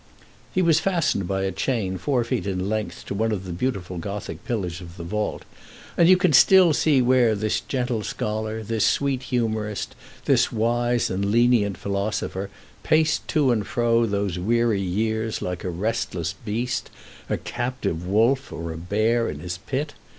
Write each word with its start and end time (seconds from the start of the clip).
He 0.51 0.63
was 0.63 0.79
fastened 0.79 1.27
by 1.27 1.43
a 1.43 1.51
chain 1.51 1.99
four 1.99 2.23
feet 2.23 2.47
in 2.47 2.67
length 2.67 3.05
to 3.05 3.13
one 3.13 3.31
of 3.31 3.45
the 3.45 3.51
beautiful 3.51 3.99
Gothic 3.99 4.43
pillars 4.45 4.81
of 4.81 4.97
the 4.97 5.03
vault, 5.03 5.45
and 5.95 6.09
you 6.09 6.17
still 6.31 6.73
see 6.73 7.03
where 7.03 7.35
this 7.35 7.59
gentle 7.59 8.01
scholar, 8.01 8.63
this 8.63 8.83
sweet 8.83 9.21
humorist, 9.21 9.93
this 10.25 10.51
wise 10.51 11.11
and 11.11 11.25
lenient 11.25 11.77
philosopher, 11.77 12.49
paced 12.81 13.27
to 13.27 13.51
and 13.51 13.67
fro 13.67 14.07
those 14.07 14.39
weary 14.39 14.81
years 14.81 15.39
like 15.39 15.63
a 15.63 15.69
restless 15.69 16.33
beast 16.33 16.89
a 17.29 17.37
captive 17.37 18.07
wolf, 18.07 18.51
or 18.51 18.71
a 18.73 18.77
bear 18.77 19.29
in 19.29 19.37
his 19.39 19.59
pit. 19.59 19.93